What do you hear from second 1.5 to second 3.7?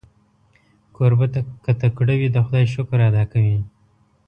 که تکړه وي، د خدای شکر ادا کوي.